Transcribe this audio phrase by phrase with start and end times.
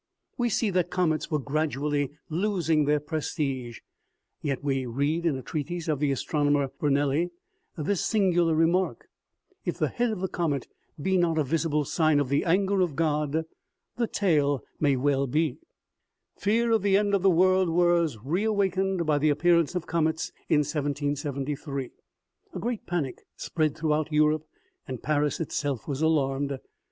[0.35, 3.81] We see that comets were gradually losing their prestige.
[4.41, 7.29] Yet we read in a treatise of the astronomer Bernouilli
[7.77, 9.07] this singular remark:
[9.63, 10.67] "If the head of the comet
[10.99, 13.45] be not a visible sign of the anger of God,
[13.97, 15.59] the tail may well be"
[16.35, 20.61] Fear of the end of the world was reawakened by the appearance of comets in
[20.61, 21.91] 1773;
[22.55, 24.47] a great panic spread throughout Europe,
[24.87, 26.57] and Paris itself was alarmed.